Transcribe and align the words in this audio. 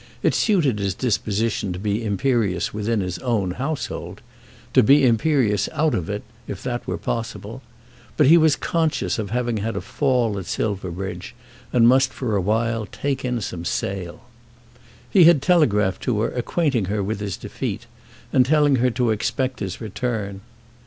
It 0.23 0.33
suited 0.33 0.79
his 0.79 0.95
disposition 0.95 1.71
to 1.73 1.77
be 1.77 2.03
imperious 2.03 2.73
within 2.73 3.01
his 3.01 3.19
own 3.19 3.51
household; 3.51 4.21
to 4.73 4.81
be 4.81 5.05
imperious 5.05 5.69
out 5.73 5.93
of 5.93 6.09
it, 6.09 6.23
if 6.47 6.63
that 6.63 6.87
were 6.87 6.97
possible; 6.97 7.61
but 8.17 8.25
he 8.25 8.35
was 8.35 8.55
conscious 8.55 9.19
of 9.19 9.29
having 9.29 9.57
had 9.57 9.75
a 9.75 9.79
fall 9.79 10.39
at 10.39 10.47
Silverbridge, 10.47 11.35
and 11.71 11.83
he 11.83 11.87
must 11.87 12.11
for 12.11 12.35
a 12.35 12.41
while 12.41 12.87
take 12.87 13.23
in 13.23 13.41
some 13.41 13.63
sail. 13.63 14.23
He 15.07 15.25
had 15.25 15.39
telegraphed 15.39 16.01
to 16.05 16.21
her, 16.21 16.31
acquainting 16.31 16.85
her 16.85 17.03
with 17.03 17.19
his 17.19 17.37
defeat, 17.37 17.85
and 18.33 18.43
telling 18.43 18.77
her 18.77 18.89
to 18.89 19.11
expect 19.11 19.59
his 19.59 19.79
return. 19.79 20.41